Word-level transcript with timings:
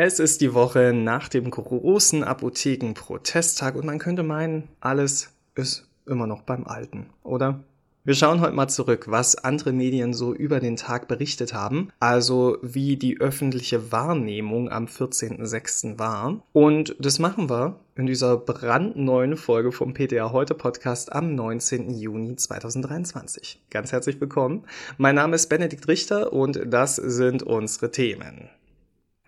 Es 0.00 0.20
ist 0.20 0.42
die 0.42 0.54
Woche 0.54 0.92
nach 0.94 1.28
dem 1.28 1.50
großen 1.50 2.22
Apothekenprotesttag 2.22 3.74
und 3.74 3.84
man 3.84 3.98
könnte 3.98 4.22
meinen, 4.22 4.68
alles 4.78 5.30
ist 5.56 5.88
immer 6.06 6.28
noch 6.28 6.42
beim 6.42 6.68
Alten, 6.68 7.06
oder? 7.24 7.64
Wir 8.04 8.14
schauen 8.14 8.40
heute 8.40 8.54
mal 8.54 8.68
zurück, 8.68 9.06
was 9.08 9.34
andere 9.34 9.72
Medien 9.72 10.14
so 10.14 10.32
über 10.32 10.60
den 10.60 10.76
Tag 10.76 11.08
berichtet 11.08 11.52
haben, 11.52 11.90
also 11.98 12.58
wie 12.62 12.96
die 12.96 13.20
öffentliche 13.20 13.90
Wahrnehmung 13.90 14.70
am 14.70 14.84
14.06. 14.84 15.98
war. 15.98 16.44
Und 16.52 16.94
das 17.00 17.18
machen 17.18 17.50
wir 17.50 17.80
in 17.96 18.06
dieser 18.06 18.36
brandneuen 18.36 19.36
Folge 19.36 19.72
vom 19.72 19.94
PTA 19.94 20.30
Heute 20.30 20.54
Podcast 20.54 21.12
am 21.12 21.34
19. 21.34 21.90
Juni 21.90 22.36
2023. 22.36 23.60
Ganz 23.68 23.90
herzlich 23.90 24.20
willkommen. 24.20 24.62
Mein 24.96 25.16
Name 25.16 25.34
ist 25.34 25.48
Benedikt 25.48 25.88
Richter 25.88 26.32
und 26.32 26.60
das 26.66 26.94
sind 26.94 27.42
unsere 27.42 27.90
Themen. 27.90 28.48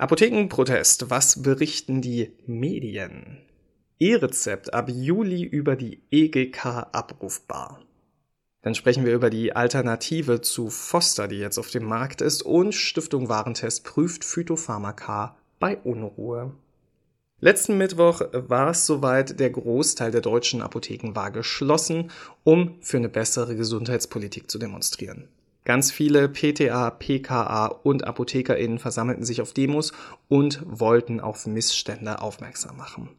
Apothekenprotest. 0.01 1.11
Was 1.11 1.43
berichten 1.43 2.01
die 2.01 2.33
Medien? 2.47 3.37
E-Rezept 3.99 4.73
ab 4.73 4.89
Juli 4.89 5.43
über 5.43 5.77
die 5.77 6.01
EGK 6.11 6.87
abrufbar. 6.91 7.83
Dann 8.63 8.75
sprechen 8.75 9.05
wir 9.05 9.13
über 9.13 9.29
die 9.29 9.55
Alternative 9.55 10.41
zu 10.41 10.71
Foster, 10.71 11.29
die 11.29 11.37
jetzt 11.37 11.59
auf 11.59 11.69
dem 11.69 11.85
Markt 11.85 12.23
ist, 12.23 12.41
und 12.43 12.75
Stiftung 12.75 13.29
Warentest 13.29 13.85
prüft 13.85 14.25
Phytopharmaka 14.25 15.37
bei 15.59 15.77
Unruhe. 15.77 16.55
Letzten 17.41 17.77
Mittwoch 17.77 18.23
war 18.33 18.71
es 18.71 18.87
soweit, 18.87 19.39
der 19.39 19.51
Großteil 19.51 20.13
der 20.13 20.23
deutschen 20.23 20.63
Apotheken 20.63 21.15
war 21.15 21.31
geschlossen, 21.31 22.11
um 22.43 22.79
für 22.81 22.97
eine 22.97 23.11
bessere 23.11 23.55
Gesundheitspolitik 23.55 24.51
zu 24.51 24.59
demonstrieren. 24.59 25.29
Ganz 25.65 25.91
viele 25.91 26.29
PTA, 26.29 26.91
PKA 26.91 27.67
und 27.67 28.07
ApothekerInnen 28.07 28.79
versammelten 28.79 29.25
sich 29.25 29.43
auf 29.43 29.53
Demos 29.53 29.93
und 30.29 30.63
wollten 30.65 31.21
auf 31.21 31.47
Missstände 31.47 32.23
aufmerksam 32.23 32.77
machen. 32.77 33.11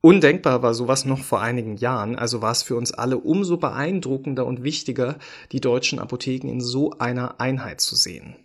Undenkbar 0.00 0.62
war 0.62 0.74
sowas 0.74 1.04
noch 1.04 1.24
vor 1.24 1.40
einigen 1.40 1.76
Jahren, 1.76 2.14
also 2.14 2.40
war 2.40 2.52
es 2.52 2.62
für 2.62 2.76
uns 2.76 2.92
alle 2.92 3.18
umso 3.18 3.56
beeindruckender 3.56 4.46
und 4.46 4.62
wichtiger, 4.62 5.18
die 5.50 5.60
deutschen 5.60 5.98
Apotheken 5.98 6.48
in 6.48 6.60
so 6.60 6.92
einer 6.98 7.40
Einheit 7.40 7.80
zu 7.80 7.96
sehen. 7.96 8.36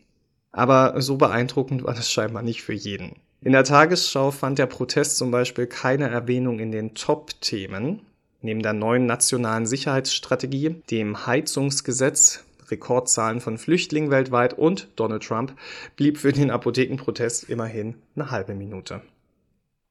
Aber 0.51 0.99
so 1.01 1.17
beeindruckend 1.17 1.83
war 1.83 1.93
das 1.93 2.11
scheinbar 2.11 2.41
nicht 2.41 2.63
für 2.63 2.73
jeden. 2.73 3.17
In 3.41 3.51
der 3.51 3.65
Tagesschau 3.65 4.31
fand 4.31 4.57
der 4.57 4.67
Protest 4.67 5.17
zum 5.17 5.29
Beispiel 5.29 5.67
keine 5.67 6.09
Erwähnung 6.09 6.59
in 6.59 6.71
den 6.71 6.95
Top-Themen. 6.95 8.01
Neben 8.41 8.61
der 8.61 8.73
neuen 8.73 9.05
nationalen 9.05 9.65
Sicherheitsstrategie, 9.65 10.81
dem 10.89 11.25
Heizungsgesetz, 11.27 12.43
Rekordzahlen 12.69 13.41
von 13.41 13.57
Flüchtlingen 13.57 14.11
weltweit 14.11 14.57
und 14.57 14.89
Donald 14.95 15.23
Trump 15.23 15.55
blieb 15.95 16.17
für 16.17 16.31
den 16.31 16.51
Apothekenprotest 16.51 17.49
immerhin 17.49 17.95
eine 18.15 18.31
halbe 18.31 18.55
Minute. 18.55 19.01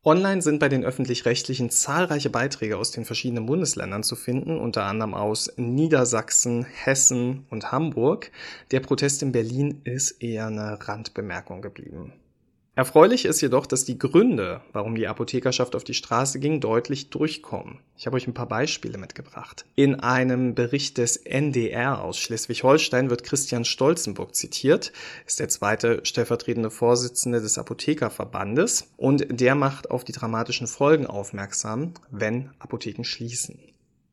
Online 0.04 0.42
sind 0.42 0.58
bei 0.58 0.68
den 0.68 0.84
öffentlich-rechtlichen 0.84 1.70
zahlreiche 1.70 2.28
Beiträge 2.28 2.76
aus 2.76 2.90
den 2.90 3.04
verschiedenen 3.04 3.46
Bundesländern 3.46 4.02
zu 4.02 4.16
finden, 4.16 4.58
unter 4.58 4.84
anderem 4.84 5.14
aus 5.14 5.52
Niedersachsen, 5.56 6.64
Hessen 6.64 7.46
und 7.50 7.70
Hamburg. 7.70 8.32
Der 8.72 8.80
Protest 8.80 9.22
in 9.22 9.30
Berlin 9.30 9.80
ist 9.84 10.20
eher 10.20 10.46
eine 10.46 10.76
Randbemerkung 10.88 11.62
geblieben. 11.62 12.12
Erfreulich 12.74 13.26
ist 13.26 13.42
jedoch, 13.42 13.66
dass 13.66 13.84
die 13.84 13.98
Gründe, 13.98 14.62
warum 14.72 14.94
die 14.94 15.06
Apothekerschaft 15.06 15.76
auf 15.76 15.84
die 15.84 15.92
Straße 15.92 16.40
ging, 16.40 16.58
deutlich 16.58 17.10
durchkommen. 17.10 17.80
Ich 17.98 18.06
habe 18.06 18.16
euch 18.16 18.26
ein 18.26 18.32
paar 18.32 18.48
Beispiele 18.48 18.96
mitgebracht. 18.96 19.66
In 19.74 20.00
einem 20.00 20.54
Bericht 20.54 20.96
des 20.96 21.18
NDR 21.18 22.02
aus 22.02 22.18
Schleswig-Holstein 22.18 23.10
wird 23.10 23.24
Christian 23.24 23.66
Stolzenburg 23.66 24.34
zitiert, 24.34 24.90
ist 25.26 25.38
der 25.38 25.50
zweite 25.50 26.00
stellvertretende 26.04 26.70
Vorsitzende 26.70 27.42
des 27.42 27.58
Apothekerverbandes 27.58 28.88
und 28.96 29.26
der 29.28 29.54
macht 29.54 29.90
auf 29.90 30.02
die 30.02 30.12
dramatischen 30.12 30.66
Folgen 30.66 31.06
aufmerksam, 31.06 31.92
wenn 32.10 32.52
Apotheken 32.58 33.04
schließen. 33.04 33.58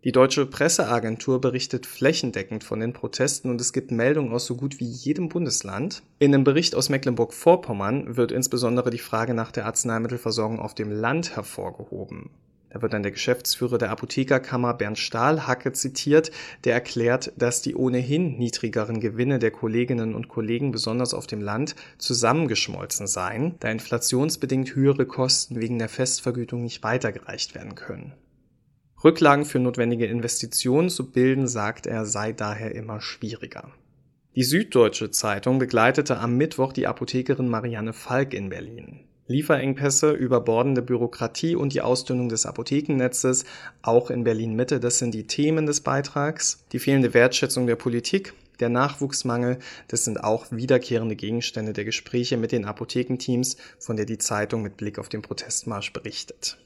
Die 0.06 0.14
deutsche 0.14 0.46
Presseagentur 0.46 1.42
berichtet 1.42 1.86
flächendeckend 1.86 2.64
von 2.64 2.80
den 2.80 2.94
Protesten 2.94 3.50
und 3.50 3.60
es 3.60 3.74
gibt 3.74 3.92
Meldungen 3.92 4.32
aus 4.32 4.46
so 4.46 4.56
gut 4.56 4.80
wie 4.80 4.86
jedem 4.86 5.28
Bundesland. 5.28 6.04
In 6.20 6.34
einem 6.34 6.46
Bericht 6.46 6.74
aus 6.74 6.88
Mecklenburg-Vorpommern 6.88 8.16
wird 8.16 8.32
insbesondere 8.32 8.92
die 8.92 8.98
Frage 8.98 9.34
nach 9.34 9.52
der 9.52 9.66
Arzneimittelversorgung 9.66 10.60
auf 10.60 10.74
dem 10.74 10.90
Land 10.90 11.36
hervorgehoben. 11.36 12.30
Da 12.70 12.82
wird 12.82 12.94
dann 12.94 13.04
der 13.04 13.12
Geschäftsführer 13.12 13.78
der 13.78 13.90
Apothekerkammer 13.90 14.74
Bernd 14.74 14.98
Stahlhacke 14.98 15.74
zitiert, 15.74 16.32
der 16.64 16.76
erklärt, 16.76 17.34
dass 17.36 17.62
die 17.62 17.76
ohnehin 17.76 18.38
niedrigeren 18.38 19.02
Gewinne 19.02 19.38
der 19.38 19.52
Kolleginnen 19.52 20.16
und 20.16 20.30
Kollegen 20.30 20.72
besonders 20.72 21.14
auf 21.14 21.28
dem 21.28 21.42
Land 21.42 21.76
zusammengeschmolzen 21.98 23.06
seien, 23.06 23.56
da 23.60 23.68
inflationsbedingt 23.68 24.76
höhere 24.76 25.06
Kosten 25.06 25.60
wegen 25.60 25.78
der 25.78 25.90
Festvergütung 25.90 26.64
nicht 26.64 26.84
weitergereicht 26.84 27.54
werden 27.54 27.76
können. 27.76 28.14
Rücklagen 29.04 29.46
für 29.46 29.60
notwendige 29.60 30.06
Investitionen 30.06 30.90
zu 30.90 31.12
bilden, 31.12 31.48
sagt 31.48 31.88
er, 31.88 32.06
sei 32.06 32.34
daher 32.34 32.76
immer 32.76 33.00
schwieriger. 33.00 33.72
Die 34.36 34.44
Süddeutsche 34.44 35.10
Zeitung 35.12 35.58
begleitete 35.58 36.20
am 36.20 36.38
Mittwoch 36.38 36.74
die 36.74 36.88
Apothekerin 36.88 37.50
Marianne 37.50 37.94
Falk 37.94 38.34
in 38.34 38.50
Berlin. 38.50 39.02
Lieferengpässe, 39.28 40.12
überbordende 40.12 40.82
Bürokratie 40.82 41.56
und 41.56 41.74
die 41.74 41.82
Ausdünnung 41.82 42.30
des 42.30 42.46
Apothekennetzes, 42.46 43.46
auch 43.82 44.10
in 44.10 44.24
Berlin 44.24 44.56
Mitte, 44.56 44.80
das 44.80 44.98
sind 44.98 45.14
die 45.14 45.28
Themen 45.28 45.66
des 45.66 45.82
Beitrags. 45.82 46.66
Die 46.72 46.80
fehlende 46.80 47.14
Wertschätzung 47.14 47.68
der 47.68 47.76
Politik, 47.76 48.34
der 48.60 48.70
Nachwuchsmangel, 48.70 49.60
das 49.88 50.04
sind 50.04 50.24
auch 50.24 50.48
wiederkehrende 50.52 51.16
Gegenstände 51.16 51.74
der 51.74 51.86
Gespräche 51.86 52.38
mit 52.38 52.52
den 52.52 52.66
Apothekenteams, 52.66 53.58
von 53.78 53.98
der 53.98 54.06
die 54.06 54.18
Zeitung 54.18 54.62
mit 54.62 54.78
Blick 54.78 55.00
auf 55.00 55.10
den 55.10 55.22
Protestmarsch 55.22 55.94
berichtet. 55.94 56.58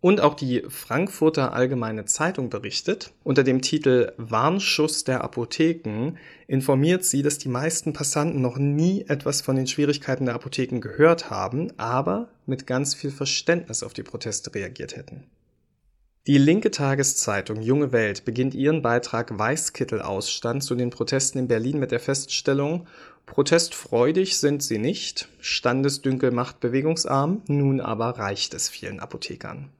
Und 0.00 0.22
auch 0.22 0.34
die 0.34 0.62
Frankfurter 0.68 1.52
Allgemeine 1.52 2.06
Zeitung 2.06 2.48
berichtet. 2.48 3.12
Unter 3.22 3.44
dem 3.44 3.60
Titel 3.60 4.12
Warnschuss 4.16 5.04
der 5.04 5.22
Apotheken 5.22 6.14
informiert 6.46 7.04
sie, 7.04 7.22
dass 7.22 7.36
die 7.36 7.50
meisten 7.50 7.92
Passanten 7.92 8.40
noch 8.40 8.56
nie 8.56 9.04
etwas 9.08 9.42
von 9.42 9.56
den 9.56 9.66
Schwierigkeiten 9.66 10.24
der 10.24 10.34
Apotheken 10.34 10.80
gehört 10.80 11.28
haben, 11.28 11.72
aber 11.76 12.28
mit 12.46 12.66
ganz 12.66 12.94
viel 12.94 13.10
Verständnis 13.10 13.82
auf 13.82 13.92
die 13.92 14.02
Proteste 14.02 14.54
reagiert 14.54 14.96
hätten. 14.96 15.24
Die 16.26 16.38
linke 16.38 16.70
Tageszeitung 16.70 17.60
Junge 17.60 17.92
Welt 17.92 18.24
beginnt 18.24 18.54
ihren 18.54 18.82
Beitrag 18.82 19.38
Weißkittelausstand 19.38 20.62
zu 20.62 20.74
den 20.74 20.90
Protesten 20.90 21.38
in 21.38 21.48
Berlin 21.48 21.78
mit 21.78 21.92
der 21.92 22.00
Feststellung, 22.00 22.86
protestfreudig 23.26 24.38
sind 24.38 24.62
sie 24.62 24.78
nicht, 24.78 25.28
Standesdünkel 25.40 26.30
macht 26.30 26.60
bewegungsarm, 26.60 27.42
nun 27.46 27.80
aber 27.80 28.18
reicht 28.18 28.54
es 28.54 28.68
vielen 28.68 29.00
Apothekern. 29.00 29.70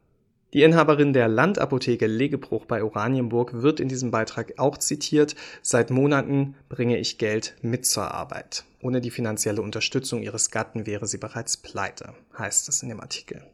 Die 0.53 0.65
Inhaberin 0.65 1.13
der 1.13 1.29
Landapotheke 1.29 2.09
Legebruch 2.09 2.65
bei 2.65 2.83
Oranienburg 2.83 3.63
wird 3.63 3.79
in 3.79 3.89
diesem 3.89 4.11
Beitrag 4.11 4.55
auch 4.59 4.79
zitiert. 4.79 5.37
Seit 5.63 5.91
Monaten 5.91 6.57
bringe 6.69 6.99
ich 6.99 7.19
Geld 7.19 7.55
mit 7.63 7.87
zur 7.87 8.13
Arbeit. 8.13 8.65
Ohne 8.83 9.01
die 9.01 9.13
finanzielle 9.13 9.63
Unterstützung 9.63 10.23
ihres 10.23 10.51
Gatten 10.51 10.87
wäre 10.87 11.07
sie 11.07 11.19
bereits 11.19 11.57
pleite, 11.57 12.15
heißt 12.37 12.69
es 12.69 12.83
in 12.83 12.89
dem 12.89 13.01
Artikel. 13.01 13.45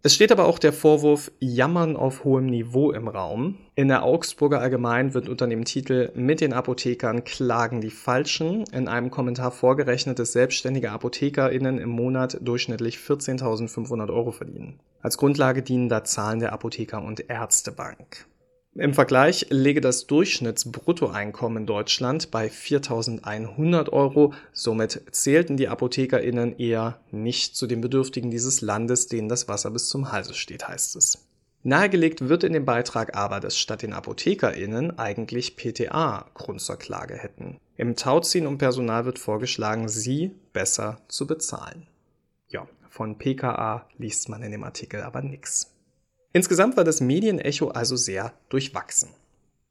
Es 0.00 0.14
steht 0.14 0.30
aber 0.30 0.46
auch 0.46 0.60
der 0.60 0.72
Vorwurf 0.72 1.32
Jammern 1.40 1.96
auf 1.96 2.22
hohem 2.22 2.46
Niveau 2.46 2.92
im 2.92 3.08
Raum. 3.08 3.58
In 3.74 3.88
der 3.88 4.04
Augsburger 4.04 4.60
Allgemein 4.60 5.12
wird 5.12 5.28
unter 5.28 5.48
dem 5.48 5.64
Titel 5.64 6.12
Mit 6.14 6.40
den 6.40 6.52
Apothekern 6.52 7.24
klagen 7.24 7.80
die 7.80 7.90
Falschen 7.90 8.62
in 8.72 8.86
einem 8.86 9.10
Kommentar 9.10 9.50
vorgerechnet, 9.50 10.20
dass 10.20 10.32
selbstständige 10.32 10.92
ApothekerInnen 10.92 11.78
im 11.78 11.88
Monat 11.88 12.38
durchschnittlich 12.40 12.98
14.500 12.98 14.08
Euro 14.14 14.30
verdienen. 14.30 14.78
Als 15.02 15.18
Grundlage 15.18 15.64
dienen 15.64 15.88
da 15.88 16.04
Zahlen 16.04 16.38
der 16.38 16.52
Apotheker- 16.52 17.02
und 17.02 17.28
Ärztebank. 17.28 18.26
Im 18.78 18.94
Vergleich 18.94 19.46
lege 19.50 19.80
das 19.80 20.06
Durchschnittsbruttoeinkommen 20.06 21.62
in 21.62 21.66
Deutschland 21.66 22.30
bei 22.30 22.46
4.100 22.46 23.88
Euro. 23.88 24.34
Somit 24.52 25.02
zählten 25.10 25.56
die 25.56 25.66
ApothekerInnen 25.66 26.56
eher 26.60 27.00
nicht 27.10 27.56
zu 27.56 27.66
den 27.66 27.80
Bedürftigen 27.80 28.30
dieses 28.30 28.60
Landes, 28.60 29.08
denen 29.08 29.28
das 29.28 29.48
Wasser 29.48 29.72
bis 29.72 29.88
zum 29.88 30.12
Halse 30.12 30.32
steht, 30.32 30.68
heißt 30.68 30.94
es. 30.94 31.26
Nahegelegt 31.64 32.28
wird 32.28 32.44
in 32.44 32.52
dem 32.52 32.64
Beitrag 32.64 33.16
aber, 33.16 33.40
dass 33.40 33.58
statt 33.58 33.82
den 33.82 33.92
ApothekerInnen 33.92 34.96
eigentlich 34.96 35.56
PTA 35.56 36.26
Grund 36.34 36.60
zur 36.60 36.76
Klage 36.76 37.14
hätten. 37.14 37.58
Im 37.76 37.96
Tauziehen 37.96 38.46
um 38.46 38.58
Personal 38.58 39.06
wird 39.06 39.18
vorgeschlagen, 39.18 39.88
sie 39.88 40.30
besser 40.52 40.98
zu 41.08 41.26
bezahlen. 41.26 41.88
Ja, 42.46 42.68
von 42.88 43.18
PKA 43.18 43.86
liest 43.98 44.28
man 44.28 44.44
in 44.44 44.52
dem 44.52 44.62
Artikel 44.62 45.02
aber 45.02 45.20
nichts. 45.20 45.74
Insgesamt 46.32 46.76
war 46.76 46.84
das 46.84 47.00
Medienecho 47.00 47.68
also 47.68 47.96
sehr 47.96 48.32
durchwachsen. 48.50 49.08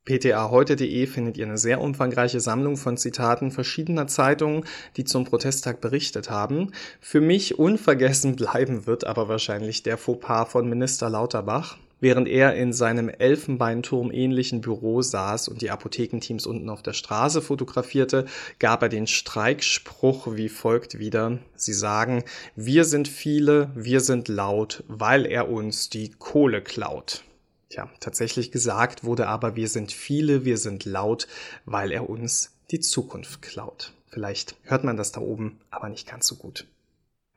ptaheute.de 0.06 1.06
findet 1.06 1.38
ihr 1.38 1.46
eine 1.46 1.58
sehr 1.58 1.82
umfangreiche 1.82 2.40
Sammlung 2.40 2.78
von 2.78 2.98
Zitaten 2.98 3.52
verschiedener 3.52 4.08
Zeitungen, 4.08 4.66
die 4.96 5.04
zum 5.04 5.26
Protesttag 5.26 5.82
berichtet 5.82 6.30
haben. 6.30 6.72
Für 7.00 7.22
mich 7.22 7.60
unvergessen 7.60 8.36
bleiben 8.36 8.88
wird 8.88 9.06
aber 9.06 9.28
wahrscheinlich 9.30 9.84
der 9.84 9.98
Fauxpas 9.98 10.46
von 10.46 10.68
Minister 10.68 11.10
Lauterbach. 11.10 11.78
Während 12.00 12.28
er 12.28 12.56
in 12.56 12.74
seinem 12.74 13.10
Elfenbeinturm 13.10 14.12
ähnlichen 14.12 14.62
Büro 14.62 15.02
saß 15.02 15.48
und 15.48 15.62
die 15.62 15.72
Apothekenteams 15.72 16.46
unten 16.46 16.70
auf 16.70 16.84
der 16.84 16.94
Straße 16.94 17.42
fotografierte, 17.42 18.26
gab 18.60 18.84
er 18.84 18.90
den 18.90 19.08
Streikspruch 19.08 20.36
wie 20.36 20.50
folgt 20.50 21.00
wieder. 21.00 21.40
Sie 21.56 21.74
sagen, 21.74 22.24
wir 22.56 22.84
sind 22.84 23.08
viele, 23.08 23.72
wir 23.74 24.00
sind 24.00 24.28
laut, 24.28 24.84
weil 24.88 25.26
er 25.26 25.50
uns 25.50 25.90
die 25.90 26.12
Kohle 26.12 26.62
klaut. 26.62 27.24
Tja, 27.70 27.90
tatsächlich 28.00 28.52
gesagt 28.52 29.04
wurde 29.04 29.28
aber, 29.28 29.56
wir 29.56 29.68
sind 29.68 29.92
viele, 29.92 30.46
wir 30.46 30.58
sind 30.58 30.86
laut, 30.86 31.28
weil 31.66 31.92
er 31.92 32.10
uns 32.10 32.56
die 32.70 32.80
Zukunft 32.80 33.42
klaut. 33.42 33.94
Vielleicht 34.08 34.56
hört 34.64 34.84
man 34.84 34.98
das 34.98 35.12
da 35.12 35.22
oben, 35.22 35.60
aber 35.72 35.90
nicht 35.90 36.08
ganz 36.08 36.28
so 36.28 36.36
gut. 36.36 36.68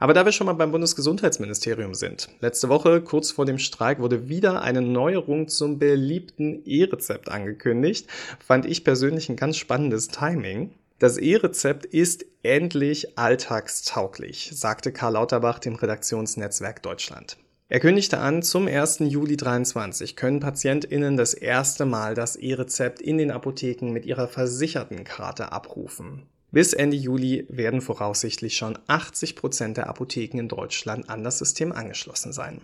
Aber 0.01 0.15
da 0.15 0.25
wir 0.25 0.33
schon 0.33 0.47
mal 0.47 0.55
beim 0.55 0.73
Bundesgesundheitsministerium 0.73 1.95
sind, 1.95 2.31
letzte 2.41 2.71
Woche, 2.71 3.03
kurz 3.03 3.33
vor 3.33 3.45
dem 3.45 3.59
Streik, 3.59 4.01
wurde 4.01 4.31
wieder 4.31 4.63
eine 4.63 4.81
Neuerung 4.81 5.47
zum 5.47 5.79
beliebten 5.79 6.63
E-Rezept 6.65 7.29
angekündigt. 7.29 8.09
Fand 8.45 8.65
ich 8.65 8.83
persönlich 8.83 9.29
ein 9.29 9.37
ganz 9.37 9.59
spannendes 9.59 10.09
Timing. 10.09 10.71
Das 10.99 11.19
E-Rezept 11.19 11.85
ist 11.85 12.25
endlich 12.43 13.19
alltagstauglich, 13.19 14.51
sagte 14.55 14.91
Karl 14.91 15.13
Lauterbach 15.13 15.59
dem 15.59 15.75
Redaktionsnetzwerk 15.75 16.83
Deutschland. 16.83 17.37
Er 17.69 17.81
kündigte 17.81 18.19
an, 18.19 18.43
zum 18.43 18.69
1. 18.69 19.01
Juli 19.01 19.37
2023 19.37 20.17
können 20.17 20.41
PatientInnen 20.41 21.19
das 21.19 21.35
erste 21.35 21.85
Mal 21.85 22.15
das 22.15 22.37
E-Rezept 22.37 23.03
in 23.03 23.19
den 23.19 23.31
Apotheken 23.31 23.93
mit 23.93 24.07
ihrer 24.07 24.29
versicherten 24.29 25.05
Karte 25.05 25.53
abrufen. 25.53 26.23
Bis 26.53 26.73
Ende 26.73 26.97
Juli 26.97 27.47
werden 27.49 27.81
voraussichtlich 27.81 28.57
schon 28.57 28.77
80 28.89 29.37
Prozent 29.37 29.77
der 29.77 29.89
Apotheken 29.89 30.39
in 30.41 30.49
Deutschland 30.49 31.09
an 31.09 31.23
das 31.23 31.39
System 31.39 31.71
angeschlossen 31.71 32.33
sein. 32.33 32.61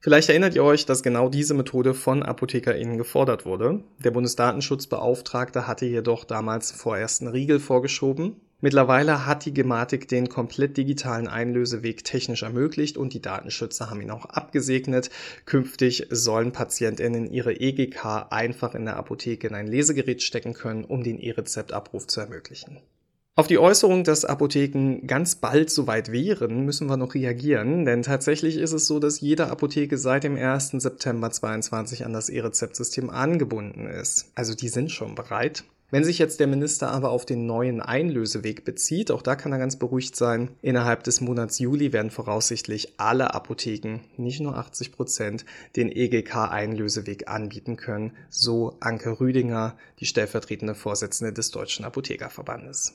Vielleicht 0.00 0.28
erinnert 0.28 0.54
ihr 0.54 0.62
euch, 0.62 0.84
dass 0.84 1.02
genau 1.02 1.30
diese 1.30 1.54
Methode 1.54 1.94
von 1.94 2.22
ApothekerInnen 2.22 2.98
gefordert 2.98 3.46
wurde. 3.46 3.82
Der 4.04 4.10
Bundesdatenschutzbeauftragte 4.10 5.66
hatte 5.66 5.86
jedoch 5.86 6.24
damals 6.24 6.70
vorerst 6.70 7.22
einen 7.22 7.32
Riegel 7.32 7.60
vorgeschoben. 7.60 8.36
Mittlerweile 8.60 9.24
hat 9.24 9.46
die 9.46 9.54
Gematik 9.54 10.06
den 10.06 10.28
komplett 10.28 10.76
digitalen 10.76 11.28
Einlöseweg 11.28 12.04
technisch 12.04 12.42
ermöglicht 12.42 12.98
und 12.98 13.14
die 13.14 13.22
Datenschützer 13.22 13.88
haben 13.88 14.02
ihn 14.02 14.10
auch 14.10 14.26
abgesegnet. 14.26 15.10
Künftig 15.46 16.08
sollen 16.10 16.52
PatientInnen 16.52 17.32
ihre 17.32 17.58
EGK 17.58 18.26
einfach 18.30 18.74
in 18.74 18.84
der 18.84 18.96
Apotheke 18.96 19.48
in 19.48 19.54
ein 19.54 19.66
Lesegerät 19.66 20.22
stecken 20.22 20.52
können, 20.52 20.84
um 20.84 21.02
den 21.02 21.18
E-Rezeptabruf 21.18 22.06
zu 22.06 22.20
ermöglichen. 22.20 22.78
Auf 23.38 23.46
die 23.46 23.60
Äußerung, 23.60 24.02
dass 24.02 24.24
Apotheken 24.24 25.06
ganz 25.06 25.36
bald 25.36 25.70
soweit 25.70 26.10
wären, 26.10 26.64
müssen 26.64 26.88
wir 26.88 26.96
noch 26.96 27.14
reagieren, 27.14 27.84
denn 27.84 28.02
tatsächlich 28.02 28.56
ist 28.56 28.72
es 28.72 28.88
so, 28.88 28.98
dass 28.98 29.20
jede 29.20 29.46
Apotheke 29.46 29.96
seit 29.96 30.24
dem 30.24 30.34
1. 30.34 30.70
September 30.70 31.30
2022 31.30 32.04
an 32.04 32.12
das 32.12 32.30
E-Rezeptsystem 32.30 33.10
angebunden 33.10 33.86
ist. 33.86 34.32
Also 34.34 34.56
die 34.56 34.68
sind 34.68 34.90
schon 34.90 35.14
bereit. 35.14 35.62
Wenn 35.92 36.02
sich 36.02 36.18
jetzt 36.18 36.40
der 36.40 36.48
Minister 36.48 36.90
aber 36.90 37.10
auf 37.10 37.26
den 37.26 37.46
neuen 37.46 37.80
Einlöseweg 37.80 38.64
bezieht, 38.64 39.12
auch 39.12 39.22
da 39.22 39.36
kann 39.36 39.52
er 39.52 39.58
ganz 39.58 39.76
beruhigt 39.76 40.16
sein, 40.16 40.50
innerhalb 40.60 41.04
des 41.04 41.20
Monats 41.20 41.60
Juli 41.60 41.92
werden 41.92 42.10
voraussichtlich 42.10 42.94
alle 42.96 43.34
Apotheken, 43.34 44.00
nicht 44.16 44.40
nur 44.40 44.56
80 44.56 44.90
Prozent, 44.90 45.44
den 45.76 45.92
EGK-Einlöseweg 45.92 47.28
anbieten 47.28 47.76
können, 47.76 48.14
so 48.30 48.74
Anke 48.80 49.20
Rüdinger, 49.20 49.76
die 50.00 50.06
stellvertretende 50.06 50.74
Vorsitzende 50.74 51.32
des 51.32 51.52
Deutschen 51.52 51.84
Apothekerverbandes. 51.84 52.94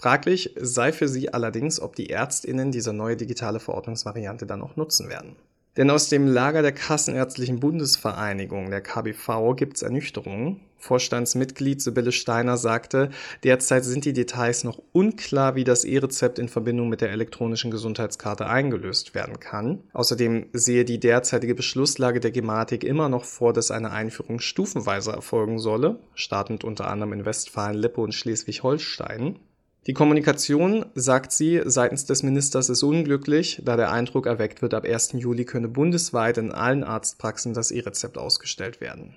Fraglich 0.00 0.54
sei 0.56 0.92
für 0.92 1.08
sie 1.08 1.34
allerdings, 1.34 1.80
ob 1.80 1.96
die 1.96 2.10
Ärztinnen 2.10 2.70
diese 2.70 2.92
neue 2.92 3.16
digitale 3.16 3.58
Verordnungsvariante 3.58 4.46
dann 4.46 4.62
auch 4.62 4.76
nutzen 4.76 5.08
werden. 5.08 5.34
Denn 5.76 5.90
aus 5.90 6.08
dem 6.08 6.28
Lager 6.28 6.62
der 6.62 6.70
Kassenärztlichen 6.70 7.58
Bundesvereinigung, 7.58 8.70
der 8.70 8.80
KBV, 8.80 9.56
gibt's 9.56 9.82
Ernüchterungen. 9.82 10.60
Vorstandsmitglied 10.76 11.82
Sibylle 11.82 12.12
Steiner 12.12 12.56
sagte, 12.56 13.10
derzeit 13.42 13.84
sind 13.84 14.04
die 14.04 14.12
Details 14.12 14.62
noch 14.62 14.80
unklar, 14.92 15.56
wie 15.56 15.64
das 15.64 15.82
E-Rezept 15.82 16.38
in 16.38 16.48
Verbindung 16.48 16.88
mit 16.88 17.00
der 17.00 17.10
elektronischen 17.10 17.72
Gesundheitskarte 17.72 18.46
eingelöst 18.46 19.16
werden 19.16 19.40
kann. 19.40 19.82
Außerdem 19.94 20.46
sehe 20.52 20.84
die 20.84 21.00
derzeitige 21.00 21.56
Beschlusslage 21.56 22.20
der 22.20 22.30
Gematik 22.30 22.84
immer 22.84 23.08
noch 23.08 23.24
vor, 23.24 23.52
dass 23.52 23.72
eine 23.72 23.90
Einführung 23.90 24.38
stufenweise 24.38 25.10
erfolgen 25.10 25.58
solle, 25.58 25.98
startend 26.14 26.62
unter 26.62 26.86
anderem 26.86 27.14
in 27.14 27.24
Westfalen, 27.24 27.76
Lippe 27.76 28.00
und 28.00 28.14
Schleswig-Holstein. 28.14 29.40
Die 29.86 29.94
Kommunikation, 29.94 30.86
sagt 30.94 31.32
sie, 31.32 31.62
seitens 31.64 32.04
des 32.04 32.22
Ministers 32.22 32.68
ist 32.68 32.82
unglücklich, 32.82 33.62
da 33.64 33.76
der 33.76 33.90
Eindruck 33.90 34.26
erweckt 34.26 34.60
wird, 34.60 34.74
ab 34.74 34.84
1. 34.84 35.12
Juli 35.14 35.44
könne 35.44 35.68
bundesweit 35.68 36.36
in 36.36 36.52
allen 36.52 36.84
Arztpraxen 36.84 37.54
das 37.54 37.70
E-Rezept 37.70 38.18
ausgestellt 38.18 38.80
werden. 38.80 39.16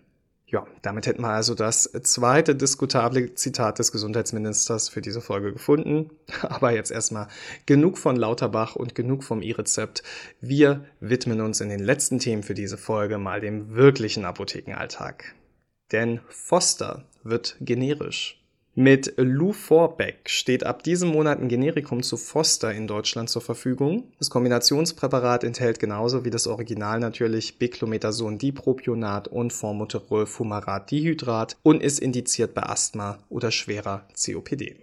Ja, 0.52 0.68
damit 0.82 1.08
hätten 1.08 1.22
wir 1.22 1.30
also 1.30 1.56
das 1.56 1.90
zweite 2.04 2.56
diskutable 2.56 3.36
Zitat 3.36 3.80
des 3.80 3.94
Gesundheitsministers 3.94 4.90
für 4.90 5.02
diese 5.02 5.22
Folge 5.22 5.54
gefunden. 5.54 6.10
Aber 6.42 6.72
jetzt 6.72 6.92
erstmal 6.92 7.30
genug 7.66 7.98
von 7.98 8.18
Lauterbach 8.18 8.76
und 8.76 8.94
genug 8.94 9.24
vom 9.24 9.42
E-Rezept. 9.42 10.04
Wir 10.42 10.84
widmen 11.00 11.40
uns 11.40 11.62
in 11.62 11.70
den 11.70 11.80
letzten 11.80 12.20
Themen 12.20 12.44
für 12.44 12.54
diese 12.54 12.78
Folge 12.78 13.18
mal 13.18 13.40
dem 13.40 13.76
wirklichen 13.76 14.26
Apothekenalltag. 14.26 15.36
Denn 15.94 16.20
Foster 16.28 17.06
wird 17.24 17.56
generisch. 17.62 18.41
Mit 18.74 19.16
Luforbec 19.18 20.30
steht 20.30 20.66
ab 20.66 20.82
diesem 20.82 21.10
Monat 21.10 21.42
ein 21.42 21.50
Generikum 21.50 22.04
zu 22.04 22.16
Foster 22.16 22.74
in 22.74 22.88
Deutschland 22.88 23.30
zur 23.30 23.42
Verfügung. 23.42 24.06
Das 24.18 24.30
Kombinationspräparat 24.30 25.44
enthält 25.44 25.78
genauso 25.78 26.24
wie 26.24 26.30
das 26.30 26.48
Original 26.48 27.02
natürlich 27.02 27.60
Beclomethason 27.60 28.38
Dipropionat 28.38 29.28
und 29.28 29.52
Formoterol 29.52 30.26
Fumarat 30.26 30.90
Dihydrat 30.90 31.58
und 31.64 31.84
ist 31.84 32.00
indiziert 32.00 32.54
bei 32.54 32.64
Asthma 32.64 33.20
oder 33.28 33.52
schwerer 33.52 34.08
COPD. 34.16 34.78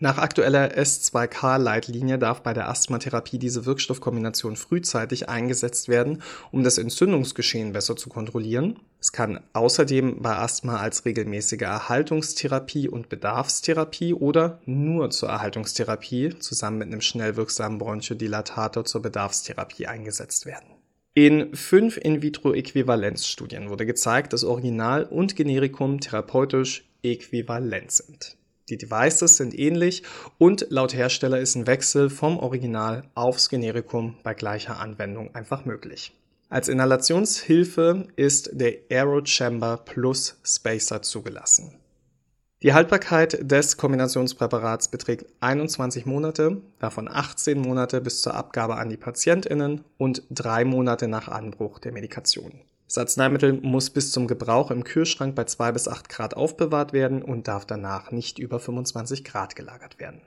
Nach 0.00 0.18
aktueller 0.18 0.78
S2K-Leitlinie 0.78 2.20
darf 2.20 2.42
bei 2.42 2.54
der 2.54 2.68
Asthmatherapie 2.68 3.40
diese 3.40 3.66
Wirkstoffkombination 3.66 4.54
frühzeitig 4.54 5.28
eingesetzt 5.28 5.88
werden, 5.88 6.22
um 6.52 6.62
das 6.62 6.78
Entzündungsgeschehen 6.78 7.72
besser 7.72 7.96
zu 7.96 8.08
kontrollieren. 8.08 8.78
Es 9.00 9.10
kann 9.10 9.40
außerdem 9.54 10.22
bei 10.22 10.36
Asthma 10.36 10.76
als 10.76 11.04
regelmäßige 11.04 11.62
Erhaltungstherapie 11.62 12.88
und 12.88 13.08
Bedarfstherapie 13.08 14.14
oder 14.14 14.60
nur 14.66 15.10
zur 15.10 15.30
Erhaltungstherapie 15.30 16.38
zusammen 16.38 16.78
mit 16.78 16.86
einem 16.86 17.00
schnell 17.00 17.34
wirksamen 17.34 17.78
Bronchodilatator 17.78 18.84
zur 18.84 19.02
Bedarfstherapie 19.02 19.88
eingesetzt 19.88 20.46
werden. 20.46 20.68
In 21.14 21.56
fünf 21.56 21.96
In-vitro-Äquivalenzstudien 21.96 23.68
wurde 23.68 23.84
gezeigt, 23.84 24.32
dass 24.32 24.44
Original 24.44 25.02
und 25.02 25.34
Generikum 25.34 25.98
therapeutisch 25.98 26.88
äquivalent 27.02 27.90
sind. 27.90 28.37
Die 28.68 28.76
Devices 28.76 29.36
sind 29.36 29.58
ähnlich 29.58 30.02
und 30.36 30.66
laut 30.68 30.94
Hersteller 30.94 31.40
ist 31.40 31.54
ein 31.54 31.66
Wechsel 31.66 32.10
vom 32.10 32.38
Original 32.38 33.04
aufs 33.14 33.48
Generikum 33.48 34.16
bei 34.22 34.34
gleicher 34.34 34.78
Anwendung 34.78 35.34
einfach 35.34 35.64
möglich. 35.64 36.12
Als 36.50 36.68
Inhalationshilfe 36.68 38.08
ist 38.16 38.50
der 38.52 38.74
Aerochamber 38.90 39.78
Plus 39.84 40.38
Spacer 40.44 41.02
zugelassen. 41.02 41.74
Die 42.62 42.74
Haltbarkeit 42.74 43.38
des 43.40 43.76
Kombinationspräparats 43.76 44.88
beträgt 44.88 45.26
21 45.40 46.06
Monate, 46.06 46.60
davon 46.80 47.08
18 47.08 47.60
Monate 47.60 48.00
bis 48.00 48.20
zur 48.20 48.34
Abgabe 48.34 48.76
an 48.76 48.88
die 48.88 48.96
Patientinnen 48.96 49.84
und 49.96 50.24
drei 50.28 50.64
Monate 50.64 51.06
nach 51.06 51.28
Anbruch 51.28 51.78
der 51.78 51.92
Medikation. 51.92 52.60
Das 52.88 52.96
Arzneimittel 52.96 53.52
muss 53.52 53.90
bis 53.90 54.12
zum 54.12 54.26
Gebrauch 54.26 54.70
im 54.70 54.82
Kühlschrank 54.82 55.34
bei 55.34 55.44
2 55.44 55.72
bis 55.72 55.88
8 55.88 56.08
Grad 56.08 56.34
aufbewahrt 56.34 56.94
werden 56.94 57.22
und 57.22 57.46
darf 57.46 57.66
danach 57.66 58.12
nicht 58.12 58.38
über 58.38 58.58
25 58.58 59.24
Grad 59.24 59.54
gelagert 59.56 60.00
werden. 60.00 60.22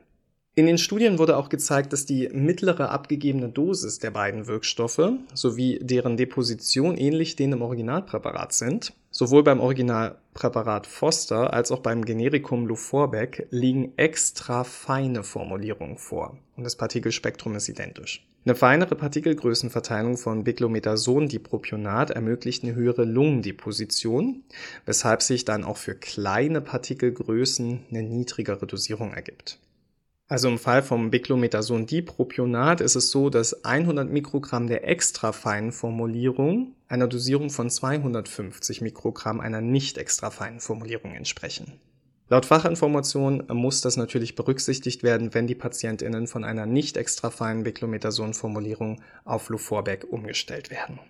In 0.54 0.68
den 0.68 0.78
Studien 0.78 1.18
wurde 1.18 1.38
auch 1.38 1.50
gezeigt, 1.50 1.92
dass 1.92 2.06
die 2.06 2.30
mittlere 2.30 2.92
abgegebene 2.92 3.50
Dosis 3.50 3.98
der 3.98 4.12
beiden 4.12 4.46
Wirkstoffe 4.46 5.14
sowie 5.34 5.80
deren 5.82 6.18
Deposition 6.18 6.98
ähnlich 6.98 7.36
denen 7.36 7.54
im 7.54 7.62
Originalpräparat 7.64 8.54
sind. 8.54 8.94
Sowohl 9.10 9.44
beim 9.44 9.60
Originalpräparat 9.60 10.86
Foster 10.86 11.54
als 11.54 11.72
auch 11.72 11.80
beim 11.80 12.06
Generikum 12.06 12.68
Luforbec 12.68 13.48
liegen 13.50 13.94
extra 13.98 14.64
feine 14.66 15.24
Formulierungen 15.24 15.98
vor 15.98 16.38
und 16.58 16.64
das 16.64 16.76
Partikelspektrum 16.76 17.56
ist 17.56 17.70
identisch. 17.70 18.28
Eine 18.44 18.56
feinere 18.56 18.96
Partikelgrößenverteilung 18.96 20.18
von 20.18 20.44
Beclomethason-Dipropionat 20.44 22.10
ermöglicht 22.10 22.64
eine 22.64 22.74
höhere 22.74 23.04
Lungendeposition, 23.04 24.44
weshalb 24.88 25.22
sich 25.22 25.46
dann 25.46 25.64
auch 25.64 25.78
für 25.78 25.94
kleine 25.94 26.60
Partikelgrößen 26.60 27.86
eine 27.92 28.02
niedrigere 28.02 28.66
Dosierung 28.66 29.14
ergibt. 29.14 29.60
Also 30.28 30.48
im 30.48 30.58
Fall 30.58 30.82
vom 30.82 31.12
Beclomethason-Dipropionat 31.12 32.82
ist 32.82 32.96
es 32.96 33.12
so, 33.12 33.30
dass 33.30 33.64
100 33.64 34.10
Mikrogramm 34.10 34.66
der 34.66 34.88
extra 34.88 35.34
feinen 35.34 35.72
Formulierung 35.72 36.74
einer 36.88 37.08
Dosierung 37.08 37.52
von 37.52 37.70
250 37.70 38.82
Mikrogramm 38.82 39.40
einer 39.40 39.62
nicht 39.62 40.00
extra 40.00 40.32
feinen 40.32 40.62
Formulierung 40.62 41.14
entsprechen. 41.14 41.74
Laut 42.32 42.46
Fachinformation 42.46 43.44
muss 43.50 43.82
das 43.82 43.98
natürlich 43.98 44.36
berücksichtigt 44.36 45.04
werden, 45.04 45.34
wenn 45.34 45.48
die 45.48 45.54
PatientInnen 45.54 46.28
von 46.28 46.46
einer 46.46 46.66
nicht 46.66 46.96
extra 46.96 47.30
feinen 47.30 47.64
Beclomethason-Formulierung 47.64 49.02
auf 49.26 49.50
Luforbec 49.50 50.06
umgestellt 50.10 50.72
werden. 50.72 51.02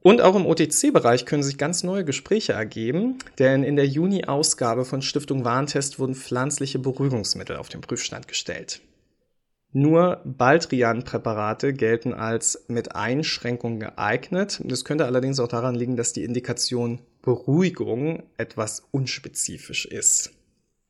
Und 0.00 0.20
auch 0.20 0.36
im 0.36 0.46
OTC-Bereich 0.46 1.26
können 1.26 1.42
sich 1.42 1.58
ganz 1.58 1.82
neue 1.82 2.04
Gespräche 2.04 2.52
ergeben, 2.52 3.18
denn 3.40 3.64
in 3.64 3.74
der 3.74 3.88
Juni-Ausgabe 3.88 4.84
von 4.84 5.02
Stiftung 5.02 5.44
Warentest 5.44 5.98
wurden 5.98 6.14
pflanzliche 6.14 6.78
Beruhigungsmittel 6.78 7.56
auf 7.56 7.68
den 7.68 7.80
Prüfstand 7.80 8.28
gestellt. 8.28 8.80
Nur 9.72 10.20
Baldrian-Präparate 10.24 11.72
gelten 11.72 12.14
als 12.14 12.66
mit 12.68 12.94
Einschränkungen 12.94 13.80
geeignet. 13.80 14.60
Das 14.62 14.84
könnte 14.84 15.06
allerdings 15.06 15.40
auch 15.40 15.48
daran 15.48 15.74
liegen, 15.74 15.96
dass 15.96 16.12
die 16.12 16.22
Indikation 16.22 17.00
Beruhigung 17.22 18.24
etwas 18.36 18.82
unspezifisch 18.90 19.86
ist. 19.86 20.32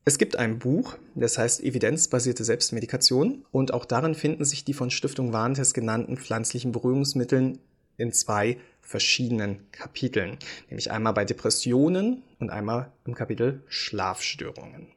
Es 0.04 0.18
gibt 0.18 0.34
ein 0.34 0.58
Buch, 0.58 0.96
das 1.14 1.38
heißt 1.38 1.62
Evidenzbasierte 1.62 2.42
Selbstmedikation 2.42 3.44
und 3.52 3.72
auch 3.72 3.84
darin 3.84 4.14
finden 4.14 4.44
sich 4.44 4.64
die 4.64 4.74
von 4.74 4.90
Stiftung 4.90 5.32
Warentest 5.32 5.74
genannten 5.74 6.16
pflanzlichen 6.16 6.72
Beruhigungsmitteln 6.72 7.58
in 7.98 8.12
zwei 8.12 8.56
verschiedenen 8.80 9.70
Kapiteln, 9.70 10.38
nämlich 10.68 10.90
einmal 10.90 11.12
bei 11.12 11.24
Depressionen 11.24 12.22
und 12.40 12.50
einmal 12.50 12.90
im 13.04 13.14
Kapitel 13.14 13.62
Schlafstörungen. 13.68 14.88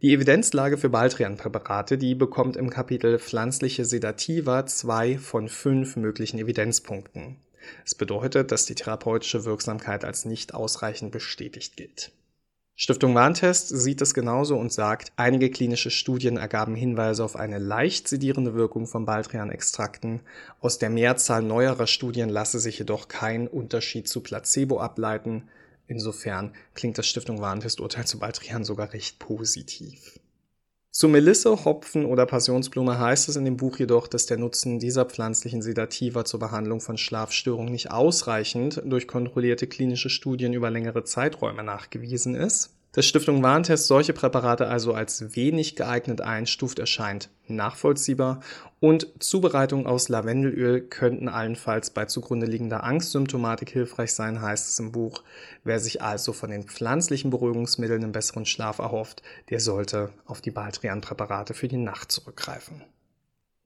Die 0.00 0.14
Evidenzlage 0.14 0.78
für 0.78 0.88
Baldrian-Präparate, 0.88 1.98
die 1.98 2.14
bekommt 2.14 2.56
im 2.56 2.70
Kapitel 2.70 3.18
Pflanzliche 3.18 3.84
Sedativa 3.84 4.64
zwei 4.66 5.18
von 5.18 5.48
fünf 5.48 5.96
möglichen 5.96 6.38
Evidenzpunkten. 6.38 7.36
Es 7.84 7.94
bedeutet, 7.94 8.52
dass 8.52 8.66
die 8.66 8.74
therapeutische 8.74 9.44
Wirksamkeit 9.44 10.04
als 10.04 10.24
nicht 10.24 10.54
ausreichend 10.54 11.12
bestätigt 11.12 11.76
gilt. 11.76 12.12
Stiftung 12.80 13.12
Warntest 13.16 13.70
sieht 13.70 14.00
es 14.02 14.14
genauso 14.14 14.56
und 14.56 14.72
sagt, 14.72 15.10
einige 15.16 15.50
klinische 15.50 15.90
Studien 15.90 16.36
ergaben 16.36 16.76
Hinweise 16.76 17.24
auf 17.24 17.34
eine 17.34 17.58
leicht 17.58 18.06
sedierende 18.06 18.54
Wirkung 18.54 18.86
von 18.86 19.04
Baldrian-Extrakten. 19.04 20.20
Aus 20.60 20.78
der 20.78 20.88
Mehrzahl 20.88 21.42
neuerer 21.42 21.88
Studien 21.88 22.28
lasse 22.28 22.60
sich 22.60 22.78
jedoch 22.78 23.08
kein 23.08 23.48
Unterschied 23.48 24.06
zu 24.06 24.20
Placebo 24.20 24.78
ableiten. 24.78 25.48
Insofern 25.88 26.54
klingt 26.74 26.98
das 26.98 27.08
Stiftung 27.08 27.40
Warentest-Urteil 27.40 28.06
zu 28.06 28.20
Baldrian 28.20 28.62
sogar 28.62 28.92
recht 28.92 29.18
positiv. 29.18 30.20
Zu 30.98 31.06
Melisse, 31.06 31.64
Hopfen 31.64 32.04
oder 32.04 32.26
Passionsblume 32.26 32.98
heißt 32.98 33.28
es 33.28 33.36
in 33.36 33.44
dem 33.44 33.56
Buch 33.56 33.78
jedoch, 33.78 34.08
dass 34.08 34.26
der 34.26 34.36
Nutzen 34.36 34.80
dieser 34.80 35.04
pflanzlichen 35.04 35.62
Sedativa 35.62 36.24
zur 36.24 36.40
Behandlung 36.40 36.80
von 36.80 36.98
Schlafstörungen 36.98 37.70
nicht 37.70 37.92
ausreichend 37.92 38.82
durch 38.84 39.06
kontrollierte 39.06 39.68
klinische 39.68 40.10
Studien 40.10 40.54
über 40.54 40.70
längere 40.70 41.04
Zeiträume 41.04 41.62
nachgewiesen 41.62 42.34
ist. 42.34 42.76
Dass 42.92 43.04
Stiftung 43.04 43.42
Warentest 43.42 43.86
solche 43.86 44.14
Präparate 44.14 44.66
also 44.66 44.94
als 44.94 45.36
wenig 45.36 45.76
geeignet 45.76 46.22
einstuft, 46.22 46.78
erscheint 46.78 47.28
nachvollziehbar 47.46 48.40
und 48.80 49.08
Zubereitungen 49.18 49.86
aus 49.86 50.08
Lavendelöl 50.08 50.80
könnten 50.80 51.28
allenfalls 51.28 51.90
bei 51.90 52.06
zugrunde 52.06 52.46
liegender 52.46 52.84
Angstsymptomatik 52.84 53.70
hilfreich 53.70 54.14
sein, 54.14 54.40
heißt 54.40 54.68
es 54.68 54.78
im 54.78 54.92
Buch. 54.92 55.22
Wer 55.64 55.80
sich 55.80 56.00
also 56.00 56.32
von 56.32 56.50
den 56.50 56.64
pflanzlichen 56.64 57.30
Beruhigungsmitteln 57.30 58.02
einen 58.02 58.12
besseren 58.12 58.46
Schlaf 58.46 58.78
erhofft, 58.78 59.22
der 59.50 59.60
sollte 59.60 60.10
auf 60.24 60.40
die 60.40 60.50
Baldrian-Präparate 60.50 61.52
für 61.52 61.68
die 61.68 61.76
Nacht 61.76 62.10
zurückgreifen. 62.10 62.82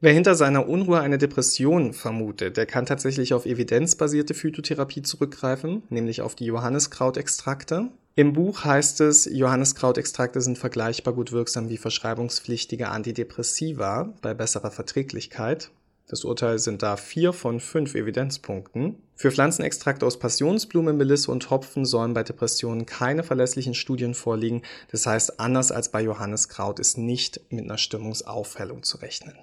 Wer 0.01 0.13
hinter 0.13 0.35
seiner 0.35 0.69
Unruhe 0.69 0.99
eine 0.99 1.17
Depression 1.17 1.93
vermutet, 1.93 2.57
der 2.57 2.67
kann 2.67 2.87
tatsächlich 2.87 3.35
auf 3.35 3.47
evidenzbasierte 3.47 4.35
Phytotherapie 4.35 5.03
zurückgreifen, 5.03 5.85
nämlich 5.91 6.23
auf 6.23 6.35
die 6.35 6.47
Johanniskrautextrakte. 6.47 7.89
Im 8.15 8.35
Buch 8.35 8.65
heißt 8.65 9.01
es, 9.01 9.25
Johanniskrautextrakte 9.25 10.43
sind 10.43 10.59
vergleichbar 10.59 11.15
gut 11.15 11.33
wirksam 11.33 11.71
wie 11.71 11.79
verschreibungspflichtige 11.79 12.91
Antidepressiva 12.91 14.13
bei 14.21 14.35
besserer 14.35 14.71
Verträglichkeit. 14.71 15.71
Das 16.09 16.25
Urteil 16.25 16.59
sind 16.59 16.83
da 16.83 16.99
vier 16.99 17.33
von 17.33 17.59
fünf 17.59 17.95
Evidenzpunkten. 17.95 18.97
Für 19.15 19.31
Pflanzenextrakte 19.31 20.05
aus 20.05 20.19
Passionsblume, 20.19 20.93
Melisse 20.93 21.31
und 21.31 21.49
Hopfen 21.49 21.87
sollen 21.87 22.13
bei 22.13 22.23
Depressionen 22.23 22.85
keine 22.85 23.23
verlässlichen 23.23 23.75
Studien 23.75 24.13
vorliegen. 24.13 24.61
Das 24.91 25.07
heißt, 25.07 25.41
anders 25.41 25.73
als 25.73 25.91
bei 25.91 26.03
Johanniskraut 26.03 26.81
ist 26.81 26.99
nicht 26.99 27.41
mit 27.49 27.65
einer 27.65 27.79
Stimmungsaufhellung 27.79 28.83
zu 28.83 28.99
rechnen. 28.99 29.39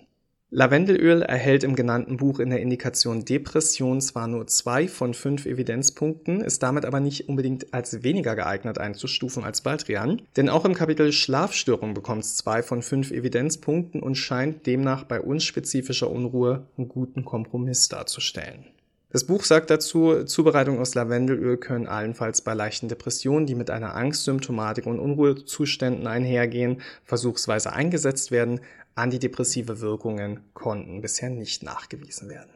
Lavendelöl 0.51 1.21
erhält 1.21 1.63
im 1.63 1.75
genannten 1.75 2.17
Buch 2.17 2.39
in 2.39 2.49
der 2.49 2.59
Indikation 2.59 3.23
Depression 3.23 4.01
zwar 4.01 4.27
nur 4.27 4.47
zwei 4.47 4.87
von 4.87 5.13
fünf 5.13 5.45
Evidenzpunkten, 5.45 6.41
ist 6.41 6.63
damit 6.63 6.85
aber 6.85 6.99
nicht 6.99 7.29
unbedingt 7.29 7.71
als 7.71 8.01
weniger 8.01 8.35
geeignet 8.35 8.79
einzustufen 8.79 9.43
als 9.43 9.61
Baldrian, 9.61 10.23
denn 10.37 10.49
auch 10.49 10.65
im 10.65 10.73
Kapitel 10.73 11.11
Schlafstörung 11.11 11.93
bekommt 11.93 12.23
es 12.23 12.35
zwei 12.35 12.63
von 12.63 12.81
fünf 12.81 13.11
Evidenzpunkten 13.11 14.01
und 14.01 14.15
scheint 14.15 14.65
demnach 14.65 15.03
bei 15.03 15.21
unspezifischer 15.21 16.09
Unruhe 16.09 16.65
einen 16.79 16.89
guten 16.89 17.25
Kompromiss 17.25 17.87
darzustellen. 17.87 18.65
Das 19.11 19.23
Buch 19.23 19.43
sagt 19.43 19.71
dazu, 19.71 20.23
Zubereitung 20.25 20.77
aus 20.79 20.93
Lavendelöl 20.93 21.57
können 21.57 21.87
allenfalls 21.87 22.41
bei 22.41 22.53
leichten 22.53 22.89
Depressionen, 22.89 23.47
die 23.47 23.55
mit 23.55 23.71
einer 23.71 23.95
Angstsymptomatik 23.95 24.85
und 24.85 24.99
Unruhezuständen 24.99 26.05
einhergehen, 26.05 26.81
versuchsweise 27.05 27.73
eingesetzt 27.73 28.29
werden, 28.29 28.59
Antidepressive 28.99 29.81
Wirkungen 29.81 30.41
konnten 30.53 31.01
bisher 31.01 31.29
nicht 31.29 31.63
nachgewiesen 31.63 32.29
werden. 32.29 32.51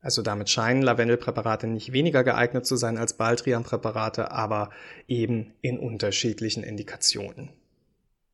Also 0.00 0.22
damit 0.22 0.50
scheinen 0.50 0.82
Lavendelpräparate 0.82 1.66
nicht 1.66 1.92
weniger 1.92 2.22
geeignet 2.22 2.66
zu 2.66 2.76
sein 2.76 2.98
als 2.98 3.14
Baldrian-Präparate, 3.14 4.30
aber 4.30 4.70
eben 5.08 5.54
in 5.62 5.78
unterschiedlichen 5.78 6.62
Indikationen. 6.62 7.50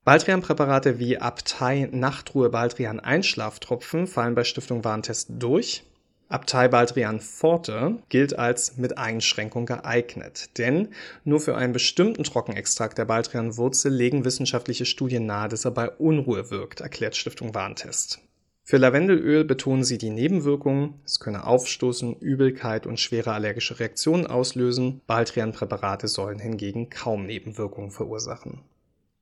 Baldrian-Präparate 0.04 0.98
wie 0.98 1.18
Abtei, 1.18 1.88
Nachtruhe, 1.92 2.50
Baldrian 2.50 3.00
Einschlaftropfen 3.00 4.06
fallen 4.06 4.34
bei 4.34 4.44
Stiftung 4.44 4.84
Warentest 4.84 5.30
durch. 5.38 5.84
Abtei 6.32 6.66
Baldrian 6.66 7.20
Forte 7.20 7.98
gilt 8.08 8.38
als 8.38 8.78
mit 8.78 8.96
Einschränkung 8.96 9.66
geeignet, 9.66 10.56
denn 10.56 10.88
nur 11.24 11.40
für 11.40 11.56
einen 11.56 11.74
bestimmten 11.74 12.24
Trockenextrakt 12.24 12.96
der 12.96 13.04
Baldrian-Wurzel 13.04 13.92
legen 13.92 14.24
wissenschaftliche 14.24 14.86
Studien 14.86 15.26
nahe, 15.26 15.48
dass 15.48 15.66
er 15.66 15.72
bei 15.72 15.90
Unruhe 15.90 16.50
wirkt, 16.50 16.80
erklärt 16.80 17.16
Stiftung 17.16 17.54
Warntest. 17.54 18.20
Für 18.64 18.78
Lavendelöl 18.78 19.44
betonen 19.44 19.84
sie 19.84 19.98
die 19.98 20.08
Nebenwirkungen, 20.08 20.94
es 21.04 21.20
könne 21.20 21.46
aufstoßen, 21.46 22.16
Übelkeit 22.20 22.86
und 22.86 22.98
schwere 22.98 23.32
allergische 23.32 23.78
Reaktionen 23.78 24.26
auslösen, 24.26 25.02
Baldrian-Präparate 25.06 26.08
sollen 26.08 26.38
hingegen 26.38 26.88
kaum 26.88 27.26
Nebenwirkungen 27.26 27.90
verursachen. 27.90 28.60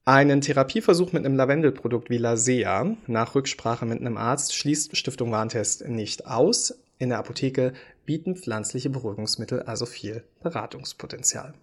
Einen 0.05 0.43
Therapieversuch 0.43 1.12
mit 1.12 1.25
einem 1.25 1.37
Lavendelprodukt 1.37 2.09
wie 2.09 2.19
Lasea 2.19 2.97
nach 3.09 3.35
Rücksprache 3.35 3.85
mit 3.85 4.00
einem 4.00 4.17
Arzt 4.17 4.55
schließt 4.55 4.97
Stiftung 4.97 5.33
Warntest 5.33 5.88
nicht 5.88 6.26
aus. 6.26 6.75
In 7.00 7.09
der 7.09 7.19
Apotheke 7.19 7.73
bieten 8.04 8.37
pflanzliche 8.37 8.90
Beruhigungsmittel 8.90 9.62
also 9.62 9.87
viel 9.87 10.23
Beratungspotenzial. 10.42 11.54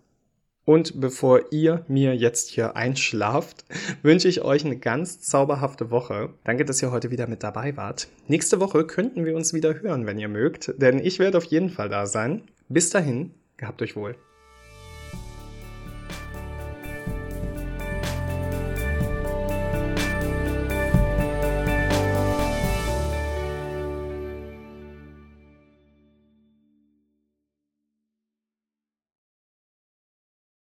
Und 0.66 1.00
bevor 1.00 1.54
ihr 1.54 1.86
mir 1.88 2.16
jetzt 2.16 2.50
hier 2.50 2.76
einschlaft, 2.76 3.64
wünsche 4.02 4.28
ich 4.28 4.42
euch 4.42 4.66
eine 4.66 4.78
ganz 4.78 5.22
zauberhafte 5.22 5.92
Woche. 5.92 6.34
Danke, 6.44 6.66
dass 6.66 6.82
ihr 6.82 6.92
heute 6.92 7.12
wieder 7.12 7.28
mit 7.28 7.44
dabei 7.44 7.78
wart. 7.78 8.10
Nächste 8.28 8.60
Woche 8.60 8.86
könnten 8.86 9.26
wir 9.26 9.36
uns 9.36 9.54
wieder 9.54 9.80
hören, 9.80 10.06
wenn 10.08 10.20
ihr 10.20 10.28
mögt, 10.28 10.74
denn 10.78 11.00
ich 11.00 11.20
werde 11.20 11.38
auf 11.38 11.46
jeden 11.46 11.70
Fall 11.70 11.88
da 11.88 12.08
sein. 12.08 12.42
Bis 12.68 12.90
dahin, 12.90 13.32
gehabt 13.58 13.82
euch 13.82 13.96
wohl. 13.96 14.18